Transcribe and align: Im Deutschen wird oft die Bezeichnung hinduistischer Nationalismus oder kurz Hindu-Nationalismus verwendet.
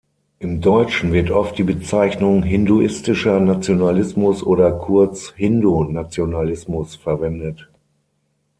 Im 0.39 0.61
Deutschen 0.61 1.13
wird 1.13 1.29
oft 1.29 1.59
die 1.59 1.63
Bezeichnung 1.63 2.41
hinduistischer 2.41 3.39
Nationalismus 3.39 4.41
oder 4.41 4.71
kurz 4.71 5.29
Hindu-Nationalismus 5.35 6.95
verwendet. 6.95 7.69